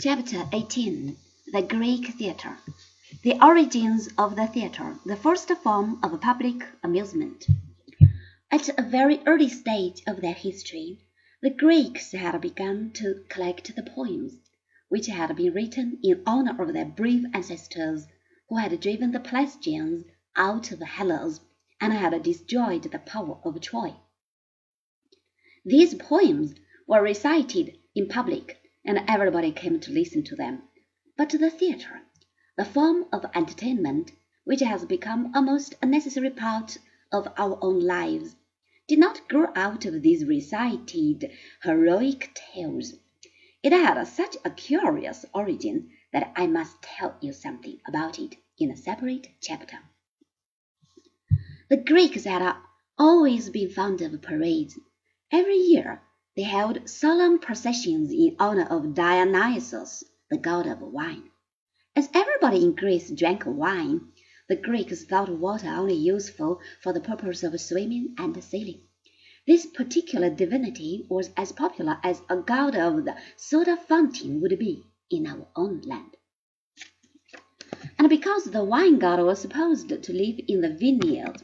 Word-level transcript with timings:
Chapter 0.00 0.48
18 0.52 1.16
The 1.52 1.62
Greek 1.62 2.14
Theatre 2.14 2.56
The 3.24 3.34
Origins 3.44 4.08
of 4.16 4.36
the 4.36 4.46
Theatre, 4.46 4.96
the 5.04 5.16
first 5.16 5.48
form 5.48 5.98
of 6.04 6.20
public 6.20 6.62
amusement. 6.84 7.44
At 8.48 8.68
a 8.78 8.82
very 8.82 9.18
early 9.26 9.48
stage 9.48 10.02
of 10.06 10.20
their 10.20 10.34
history, 10.34 11.00
the 11.42 11.50
Greeks 11.50 12.12
had 12.12 12.40
begun 12.40 12.92
to 12.92 13.24
collect 13.28 13.74
the 13.74 13.82
poems 13.82 14.34
which 14.88 15.08
had 15.08 15.34
been 15.34 15.52
written 15.52 15.98
in 16.04 16.22
honor 16.24 16.62
of 16.62 16.72
their 16.72 16.84
brave 16.84 17.24
ancestors 17.34 18.06
who 18.48 18.58
had 18.58 18.78
driven 18.78 19.10
the 19.10 19.18
Pelasgians 19.18 20.04
out 20.36 20.70
of 20.70 20.78
Hellas 20.78 21.40
and 21.80 21.92
had 21.92 22.22
destroyed 22.22 22.84
the 22.84 23.00
power 23.00 23.40
of 23.44 23.60
Troy. 23.60 23.96
These 25.64 25.96
poems 25.96 26.54
were 26.86 27.02
recited 27.02 27.76
in 27.96 28.06
public, 28.06 28.60
and 28.88 29.04
everybody 29.06 29.52
came 29.52 29.78
to 29.78 29.92
listen 29.92 30.24
to 30.24 30.34
them. 30.34 30.62
But 31.14 31.28
the 31.28 31.50
theatre, 31.50 32.00
the 32.56 32.64
form 32.64 33.04
of 33.12 33.26
entertainment 33.34 34.12
which 34.44 34.60
has 34.60 34.86
become 34.86 35.30
almost 35.34 35.74
a 35.82 35.86
necessary 35.86 36.30
part 36.30 36.78
of 37.12 37.28
our 37.36 37.58
own 37.60 37.80
lives, 37.80 38.34
did 38.88 38.98
not 38.98 39.28
grow 39.28 39.52
out 39.54 39.84
of 39.84 40.00
these 40.00 40.24
recited 40.24 41.30
heroic 41.62 42.34
tales. 42.34 42.94
It 43.62 43.72
had 43.72 44.02
such 44.08 44.36
a 44.42 44.50
curious 44.50 45.26
origin 45.34 45.90
that 46.14 46.32
I 46.34 46.46
must 46.46 46.80
tell 46.80 47.14
you 47.20 47.34
something 47.34 47.78
about 47.86 48.18
it 48.18 48.36
in 48.58 48.70
a 48.70 48.76
separate 48.76 49.28
chapter. 49.42 49.80
The 51.68 51.76
Greeks 51.76 52.24
had 52.24 52.56
always 52.96 53.50
been 53.50 53.68
fond 53.68 54.00
of 54.00 54.22
parades. 54.22 54.78
Every 55.30 55.56
year 55.56 56.00
they 56.38 56.44
held 56.44 56.88
solemn 56.88 57.36
processions 57.40 58.12
in 58.12 58.36
honor 58.38 58.68
of 58.70 58.94
Dionysus, 58.94 60.04
the 60.30 60.38
god 60.38 60.68
of 60.68 60.80
wine. 60.80 61.28
As 61.96 62.08
everybody 62.14 62.62
in 62.62 62.76
Greece 62.76 63.10
drank 63.10 63.42
wine, 63.44 64.12
the 64.48 64.54
Greeks 64.54 65.04
thought 65.04 65.28
water 65.28 65.66
only 65.66 65.96
useful 65.96 66.60
for 66.80 66.92
the 66.92 67.00
purpose 67.00 67.42
of 67.42 67.60
swimming 67.60 68.14
and 68.18 68.40
sailing. 68.44 68.82
This 69.48 69.66
particular 69.66 70.30
divinity 70.30 71.08
was 71.10 71.30
as 71.36 71.50
popular 71.50 71.98
as 72.04 72.22
a 72.30 72.36
god 72.36 72.76
of 72.76 73.04
the 73.04 73.16
soda 73.36 73.76
fountain 73.76 74.40
would 74.40 74.56
be 74.60 74.84
in 75.10 75.26
our 75.26 75.48
own 75.56 75.80
land. 75.80 76.16
And 77.98 78.08
because 78.08 78.44
the 78.44 78.62
wine 78.62 79.00
god 79.00 79.18
was 79.24 79.40
supposed 79.40 79.88
to 79.88 80.12
live 80.12 80.38
in 80.46 80.60
the 80.60 80.72
vineyard, 80.72 81.42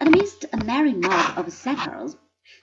amidst 0.00 0.46
a 0.50 0.64
merry 0.64 0.94
mob 0.94 1.36
of 1.36 1.52
satyrs, 1.52 2.16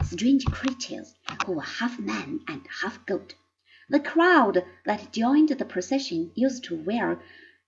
strange 0.03 0.45
creatures 0.45 1.15
who 1.45 1.53
were 1.53 1.61
half 1.61 1.99
man 1.99 2.39
and 2.47 2.67
half 2.81 3.05
goat, 3.05 3.33
the 3.89 3.99
crowd 3.99 4.63
that 4.85 5.11
joined 5.11 5.49
the 5.49 5.65
procession 5.65 6.31
used 6.35 6.63
to 6.63 6.75
wear 6.83 7.21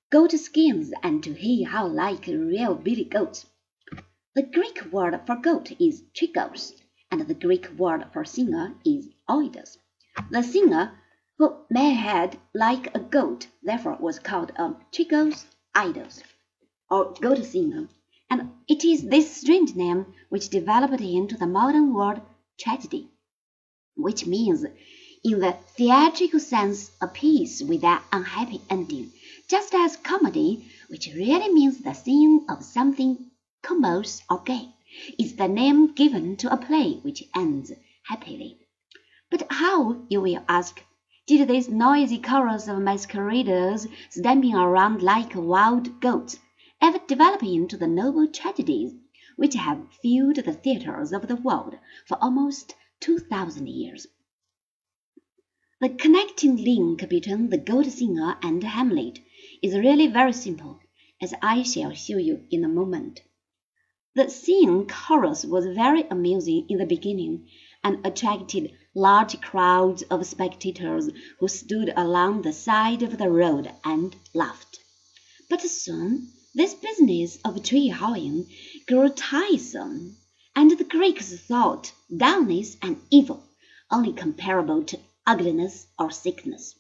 goat 0.10 0.32
skins 0.32 0.94
and 1.02 1.24
to 1.24 1.34
hee 1.34 1.64
haw 1.64 1.84
like 1.84 2.28
real 2.28 2.76
billy 2.76 3.04
goats. 3.04 3.46
The 4.36 4.44
Greek 4.44 4.86
word 4.92 5.20
for 5.26 5.36
goat 5.36 5.72
is 5.80 6.04
chikos 6.14 6.74
and 7.12 7.22
the 7.28 7.34
Greek 7.34 7.70
word 7.78 8.06
for 8.14 8.26
singer 8.26 8.76
is 8.86 9.10
oidos. 9.30 9.78
The 10.30 10.44
singer 10.44 10.98
who 11.38 11.66
may 11.70 11.96
mayhad 11.96 12.40
like 12.54 12.96
a 12.96 13.00
goat 13.00 13.48
therefore 13.62 13.98
was 14.00 14.20
called 14.20 14.52
a 14.56 14.76
chikos 14.92 15.46
eidos, 15.76 16.22
or 16.90 17.14
goat 17.14 17.44
singer, 17.44 17.90
and 18.34 18.50
it 18.68 18.84
is 18.84 19.04
this 19.04 19.32
strange 19.32 19.76
name 19.76 20.08
which 20.30 20.50
developed 20.50 21.00
into 21.02 21.38
the 21.38 21.46
modern 21.46 21.94
word 21.94 22.20
tragedy, 22.60 23.08
which 23.96 24.26
means 24.26 24.66
in 25.24 25.40
the 25.40 25.56
theatrical 25.78 26.40
sense 26.40 26.90
a 27.00 27.08
piece 27.08 27.62
with 27.62 27.84
an 27.84 28.00
unhappy 28.12 28.60
ending, 28.72 29.12
just 29.48 29.76
as 29.76 29.98
comedy, 29.98 30.66
which 30.88 31.14
really 31.14 31.54
means 31.54 31.78
the 31.78 31.94
scene 31.94 32.44
of 32.50 32.64
something 32.64 33.30
commodious 33.62 34.24
or 34.32 34.40
gay 34.40 34.68
is 35.20 35.36
the 35.36 35.48
name 35.48 35.94
given 35.94 36.36
to 36.36 36.52
a 36.52 36.58
play 36.58 36.94
which 37.04 37.24
ends 37.36 37.72
happily. 38.08 38.58
But 39.30 39.46
how, 39.52 40.08
you 40.10 40.22
will 40.22 40.44
ask, 40.50 40.82
did 41.28 41.48
this 41.48 41.70
noisy 41.70 42.18
chorus 42.18 42.68
of 42.68 42.80
masqueraders 42.80 43.86
stamping 44.10 44.56
around 44.56 45.04
like 45.04 45.34
wild 45.36 46.00
goats 46.02 46.40
ever 46.84 47.00
develop 47.08 47.42
into 47.42 47.78
the 47.78 47.88
noble 47.88 48.28
tragedies 48.28 48.94
which 49.38 49.54
have 49.54 49.88
filled 50.02 50.36
the 50.36 50.52
theatres 50.52 51.14
of 51.14 51.30
the 51.30 51.36
world 51.38 51.74
for 52.06 52.18
almost 52.22 52.76
two 53.00 53.18
thousand 53.18 53.70
years? 53.70 54.06
The 55.80 55.88
connecting 55.88 56.58
link 56.58 57.08
between 57.08 57.50
the 57.50 57.58
goat 57.58 57.86
singer 57.86 58.36
and 58.44 58.62
Hamlet 58.62 59.20
is 59.62 59.78
really 59.78 60.08
very 60.08 60.34
simple, 60.34 60.82
as 61.22 61.34
I 61.42 61.64
shall 61.64 61.94
show 61.94 62.18
you 62.18 62.44
in 62.52 62.66
a 62.66 62.68
moment. 62.68 63.22
The 64.14 64.30
singing 64.30 64.86
chorus 64.86 65.46
was 65.46 65.66
very 65.66 66.04
amusing 66.12 66.66
in 66.68 66.80
the 66.80 66.86
beginning, 66.86 67.48
and 67.82 68.06
attracted 68.06 68.74
large 68.94 69.40
crowds 69.40 70.02
of 70.04 70.26
spectators 70.26 71.10
who 71.40 71.48
stood 71.48 71.94
along 71.96 72.42
the 72.42 72.52
side 72.52 73.04
of 73.04 73.18
the 73.18 73.30
road 73.30 73.72
and 73.86 74.14
laughed. 74.34 74.80
But 75.50 75.62
soon 75.62 76.28
this 76.56 76.76
business 76.76 77.40
of 77.44 77.64
tree 77.64 77.88
hawing 77.88 78.48
grew 78.88 79.10
tiresome, 79.10 80.16
and 80.56 80.70
the 80.70 80.84
Greeks 80.84 81.34
thought 81.34 81.92
dullness 82.16 82.78
an 82.82 83.02
evil 83.10 83.44
only 83.90 84.14
comparable 84.14 84.84
to 84.84 85.00
ugliness 85.26 85.88
or 85.98 86.12
sickness. 86.12 86.76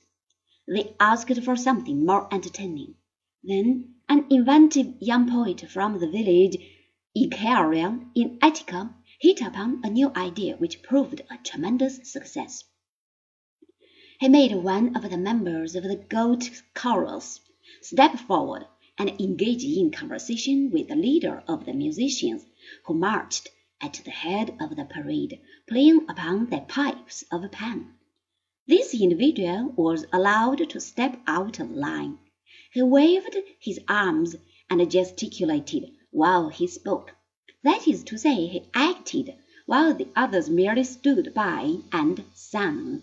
They 0.67 0.95
asked 0.99 1.41
for 1.43 1.55
something 1.55 2.05
more 2.05 2.31
entertaining. 2.31 2.95
Then 3.43 3.95
an 4.07 4.27
inventive 4.29 4.93
young 4.99 5.27
poet 5.29 5.67
from 5.69 5.99
the 5.99 6.07
village 6.07 6.57
Icarium 7.17 8.11
in 8.15 8.37
Attica 8.41 8.93
hit 9.19 9.41
upon 9.41 9.81
a 9.83 9.89
new 9.89 10.11
idea 10.15 10.55
which 10.55 10.83
proved 10.83 11.21
a 11.31 11.37
tremendous 11.43 12.11
success. 12.11 12.63
He 14.19 14.29
made 14.29 14.53
one 14.55 14.95
of 14.95 15.09
the 15.09 15.17
members 15.17 15.75
of 15.75 15.83
the 15.83 15.95
goat 15.95 16.61
chorus 16.75 17.39
step 17.81 18.19
forward 18.19 18.65
and 18.97 19.09
engage 19.19 19.63
in 19.63 19.89
conversation 19.91 20.69
with 20.71 20.87
the 20.87 20.95
leader 20.95 21.43
of 21.47 21.65
the 21.65 21.73
musicians, 21.73 22.45
who 22.85 22.93
marched 22.93 23.49
at 23.81 24.01
the 24.05 24.11
head 24.11 24.55
of 24.61 24.75
the 24.75 24.85
parade, 24.85 25.39
playing 25.67 26.05
upon 26.07 26.45
their 26.47 26.61
pipes 26.61 27.23
of 27.31 27.43
a 27.43 27.49
Pan. 27.49 27.93
This 28.67 28.93
individual 28.93 29.73
was 29.75 30.05
allowed 30.13 30.69
to 30.69 30.79
step 30.79 31.19
out 31.27 31.59
of 31.59 31.71
line. 31.71 32.17
He 32.71 32.81
waved 32.81 33.35
his 33.59 33.79
arms 33.89 34.35
and 34.69 34.89
gesticulated 34.89 35.91
while 36.11 36.49
he 36.49 36.67
spoke. 36.67 37.13
That 37.63 37.87
is 37.87 38.03
to 38.05 38.17
say, 38.17 38.47
he 38.47 38.63
acted 38.73 39.35
while 39.65 39.93
the 39.93 40.07
others 40.15 40.49
merely 40.49 40.83
stood 40.83 41.33
by 41.33 41.77
and 41.91 42.23
sang. 42.33 43.01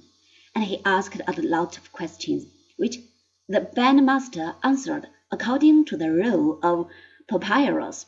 And 0.55 0.65
he 0.65 0.81
asked 0.85 1.21
a 1.27 1.43
lot 1.43 1.77
of 1.77 1.93
questions, 1.93 2.47
which 2.77 2.99
the 3.49 3.61
bandmaster 3.61 4.55
answered 4.63 5.09
according 5.33 5.85
to 5.85 5.97
the 5.97 6.11
rule 6.11 6.59
of 6.63 6.91
Papyrus, 7.29 8.07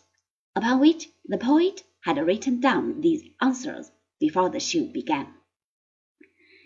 upon 0.57 0.81
which 0.81 1.09
the 1.25 1.39
poet 1.39 1.83
had 2.01 2.19
written 2.19 2.61
down 2.61 3.01
these 3.01 3.23
answers 3.41 3.91
before 4.19 4.51
the 4.51 4.61
show 4.61 4.85
began. 4.87 5.29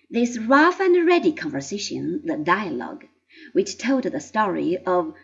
This 0.08 0.38
rough 0.38 0.80
and 0.80 1.06
ready 1.06 1.32
conversation, 1.32 2.22
the 2.24 2.36
dialogue, 2.36 3.04
which 3.52 3.76
told 3.76 4.04
the 4.04 4.20
story 4.20 4.78
of 4.78 5.14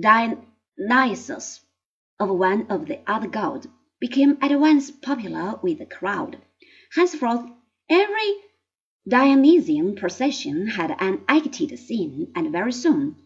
Dionysus 0.00 1.60
of 2.18 2.30
one 2.30 2.66
of 2.68 2.86
the 2.86 3.00
other 3.06 3.28
gods 3.28 3.68
became 4.00 4.38
at 4.40 4.58
once 4.58 4.90
popular 4.90 5.58
with 5.62 5.78
the 5.78 5.86
crowd. 5.86 6.38
Henceforth 6.94 7.44
every 7.88 8.34
Dionysian 9.06 9.94
procession 9.94 10.66
had 10.68 10.96
an 10.98 11.20
acted 11.28 11.78
scene, 11.78 12.32
and 12.34 12.50
very 12.50 12.72
soon 12.72 13.23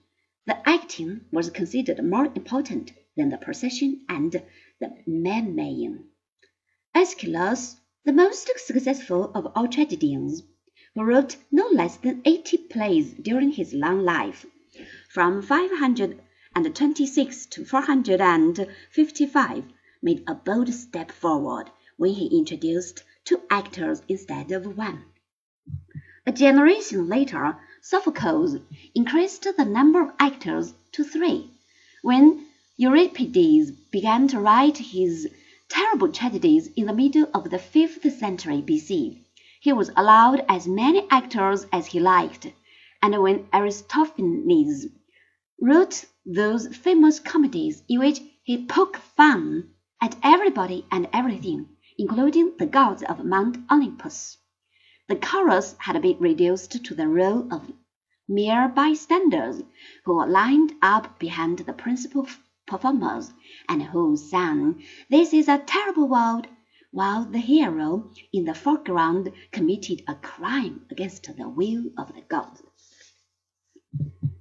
the 0.49 0.59
acting 0.67 1.21
was 1.31 1.51
considered 1.51 2.03
more 2.03 2.25
important 2.35 2.91
than 3.19 3.29
the 3.29 3.37
procession 3.37 4.03
and 4.09 4.43
the 4.81 4.91
maiming. 5.07 6.05
Aeschylus, 6.95 7.77
the 8.07 8.15
most 8.15 8.51
successful 8.57 9.31
of 9.35 9.53
all 9.55 9.69
tragedians, 9.69 10.43
who 10.95 11.03
wrote 11.03 11.37
no 11.53 11.69
less 11.69 11.99
than 11.99 12.23
eighty 12.25 12.57
plays 12.57 13.13
during 13.13 13.53
his 13.53 13.75
long 13.75 14.03
life, 14.03 14.47
from 15.11 15.43
526 15.43 17.47
to 17.47 17.67
455 17.67 19.65
made 20.01 20.25
a 20.27 20.35
bold 20.35 20.73
step 20.73 21.13
forward 21.13 21.71
when 21.99 22.15
he 22.15 22.39
introduced 22.39 23.05
two 23.23 23.43
actors 23.51 24.01
instead 24.09 24.51
of 24.53 24.79
one. 24.79 25.05
A 26.27 26.33
generation 26.33 27.07
later 27.07 27.59
Sophocles 27.81 28.57
increased 28.95 29.47
the 29.57 29.65
number 29.65 30.03
of 30.03 30.13
actors 30.19 30.75
to 30.91 31.05
three. 31.05 31.49
When 32.03 32.47
Euripides 32.77 33.71
began 33.93 34.27
to 34.29 34.41
write 34.41 34.79
his 34.79 35.29
terrible 35.69 36.11
tragedies 36.11 36.69
in 36.75 36.87
the 36.87 36.93
middle 36.93 37.31
of 37.33 37.51
the 37.51 37.59
fifth 37.59 38.03
century 38.19 38.63
B.C., 38.63 39.25
he 39.61 39.73
was 39.73 39.91
allowed 39.97 40.45
as 40.49 40.67
many 40.67 41.07
actors 41.09 41.67
as 41.73 41.87
he 41.87 42.01
liked. 42.01 42.53
and 43.01 43.23
when 43.23 43.47
Aristophanes 43.53 44.87
wrote 45.61 46.05
those 46.27 46.67
famous 46.77 47.21
comedies 47.21 47.83
in 47.89 48.01
which 48.01 48.21
he 48.43 48.65
poked 48.65 48.97
fun 48.97 49.71
at 50.01 50.17
everybody 50.23 50.85
and 50.91 51.09
everything, 51.13 51.69
including 51.97 52.57
the 52.59 52.67
gods 52.67 53.03
of 53.05 53.25
Mount 53.25 53.59
Olympus, 53.71 54.39
the 55.09 55.17
chorus 55.17 55.75
had 55.79 56.01
been 56.03 56.19
reduced 56.19 56.85
to 56.85 56.95
the 56.95 57.09
role 57.09 57.51
of 57.51 57.73
mere 58.29 58.69
bystanders 58.69 59.63
who 60.05 60.23
lined 60.27 60.75
up 60.83 61.19
behind 61.19 61.59
the 61.61 61.73
principal 61.73 62.29
performers, 62.67 63.33
and 63.71 63.83
who 63.85 64.15
sang 64.19 64.85
"This 65.09 65.33
is 65.33 65.49
a 65.49 65.57
terrible 65.57 66.07
world," 66.07 66.47
while 66.91 67.25
the 67.25 67.39
hero 67.39 68.11
in 68.35 68.45
the 68.45 68.53
foreground 68.53 69.33
committed 69.51 70.03
a 70.07 70.15
crime 70.15 70.85
against 70.91 71.35
the 71.39 71.49
will 71.49 71.85
of 71.97 72.15
the 72.15 72.21
gods. 72.29 72.63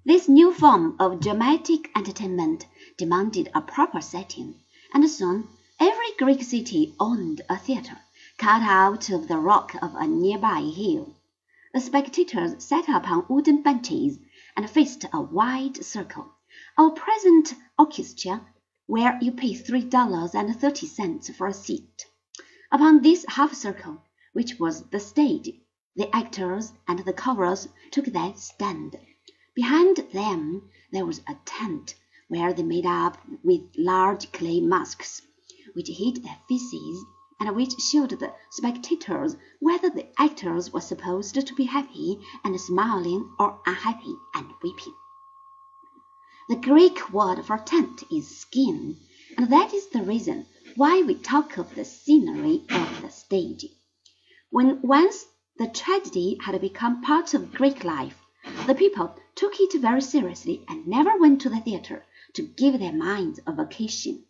This 0.04 0.28
new 0.28 0.52
form 0.54 0.98
of 1.00 1.22
dramatic 1.22 1.90
entertainment 1.96 2.68
demanded 2.98 3.50
a 3.56 3.62
proper 3.62 4.02
setting, 4.02 4.60
and 4.94 5.10
soon 5.10 5.48
every 5.80 6.12
Greek 6.20 6.44
city 6.44 6.94
owned 7.00 7.40
a 7.48 7.56
theatre 7.58 8.00
cut 8.38 8.62
out 8.62 9.10
of 9.10 9.28
the 9.28 9.38
rock 9.38 9.74
of 9.82 9.96
a 9.96 10.08
nearby 10.08 10.62
hill. 10.62 11.16
The 11.74 11.82
spectators 11.82 12.64
sat 12.64 12.88
upon 12.88 13.26
wooden 13.28 13.64
benches 13.64 14.20
and 14.56 14.70
faced 14.70 15.06
a 15.12 15.20
wide 15.20 15.84
circle, 15.84 16.34
our 16.78 16.92
present 16.92 17.56
orchestra, 17.80 18.46
where 18.86 19.18
you 19.22 19.32
pay 19.32 19.56
three 19.56 19.82
dollars 19.82 20.36
and 20.36 20.56
thirty 20.56 20.86
cents 20.86 21.32
for 21.32 21.48
a 21.48 21.54
seat. 21.54 22.06
Upon 22.72 23.02
this 23.02 23.26
half 23.28 23.56
circle, 23.56 24.04
which 24.34 24.60
was 24.60 24.84
the 24.90 25.00
stage, 25.00 25.50
the 25.96 26.16
actors 26.16 26.74
and 26.88 27.00
the 27.00 27.14
chorus 27.14 27.68
took 27.90 28.06
their 28.06 28.36
stand. 28.36 29.00
Behind 29.56 29.98
them 30.14 30.70
there 30.92 31.08
was 31.08 31.22
a 31.28 31.36
tent 31.44 31.96
where 32.28 32.54
they 32.54 32.62
made 32.62 32.86
up 32.86 33.18
with 33.44 33.64
large 33.76 34.32
clay 34.32 34.60
masks, 34.60 35.24
which 35.74 35.88
hid 35.88 36.24
their 36.24 36.38
faces 36.48 37.04
and 37.40 37.56
which 37.56 37.80
showed 37.80 38.10
the 38.10 38.34
spectators 38.50 39.36
whether 39.60 39.90
the 39.90 40.08
actors 40.20 40.72
were 40.72 40.82
supposed 40.82 41.36
to 41.36 41.56
be 41.56 41.66
happy 41.66 42.20
and 42.44 42.60
smiling 42.60 43.30
or 43.40 43.60
unhappy 43.66 44.16
and 44.34 44.48
weeping. 44.64 44.94
The 46.50 46.56
Greek 46.56 47.12
word 47.12 47.46
for 47.46 47.58
tent 47.58 48.04
is 48.12 48.38
skene, 48.38 48.98
and 49.38 49.52
that 49.52 49.74
is 49.74 49.88
the 49.90 50.02
reason 50.02 50.46
why 50.76 51.02
we 51.02 51.16
talk 51.16 51.58
of 51.58 51.76
the 51.76 51.84
scenery 51.84 52.64
of 52.70 53.02
the 53.02 53.10
stage. 53.10 53.66
When 54.50 54.82
once 54.82 55.26
the 55.58 55.68
tragedy 55.68 56.38
had 56.42 56.62
become 56.62 57.02
part 57.02 57.34
of 57.34 57.54
Greek 57.54 57.84
life, 57.84 58.18
the 58.66 58.76
people 58.76 59.14
took 59.36 59.60
it 59.60 59.74
very 59.82 60.02
seriously 60.02 60.64
and 60.70 60.88
never 60.88 61.18
went 61.18 61.42
to 61.42 61.50
the 61.50 61.60
theatre 61.60 62.06
to 62.36 62.44
give 62.44 62.80
their 62.80 62.94
minds 62.94 63.40
a 63.46 63.52
vacation. 63.52 64.24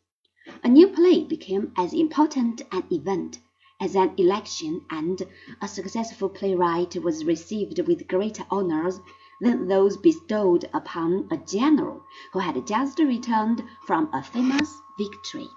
A 0.63 0.68
new 0.69 0.88
play 0.88 1.24
became 1.24 1.71
as 1.77 1.94
important 1.94 2.63
an 2.71 2.83
event 2.92 3.38
as 3.80 3.95
an 3.95 4.13
election, 4.18 4.81
and 4.89 5.21
a 5.62 5.68
successful 5.68 6.30
playwright 6.30 6.95
was 7.04 7.25
received 7.25 7.80
with 7.88 8.07
greater 8.07 8.44
honors 8.50 9.00
than 9.39 9.68
those 9.68 9.98
bestowed 9.98 10.68
upon 10.74 11.27
a 11.30 11.38
general 11.38 12.01
who 12.33 12.39
had 12.39 12.65
just 12.65 12.98
returned 12.98 13.63
from 13.86 14.09
a 14.12 14.24
famous 14.24 14.81
victory. 14.98 15.48